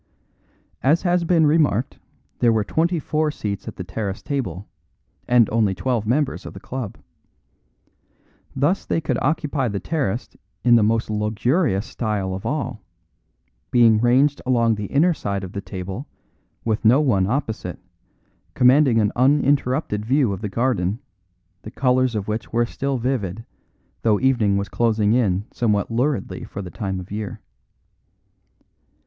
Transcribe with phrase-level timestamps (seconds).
[0.81, 1.99] As has been remarked,
[2.39, 4.67] there were twenty four seats at the terrace table,
[5.27, 6.97] and only twelve members of the club.
[8.55, 12.81] Thus they could occupy the terrace in the most luxurious style of all,
[13.69, 16.07] being ranged along the inner side of the table,
[16.65, 17.77] with no one opposite,
[18.55, 20.97] commanding an uninterrupted view of the garden,
[21.61, 23.45] the colours of which were still vivid,
[24.01, 27.39] though evening was closing in somewhat luridly for the time of year.